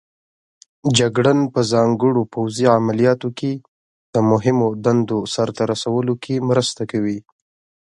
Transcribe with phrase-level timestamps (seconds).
[0.97, 3.51] جګړن په ځانګړو پوځي عملیاتو کې
[4.13, 7.19] د مهمو دندو سرته رسولو کې مرسته کوي.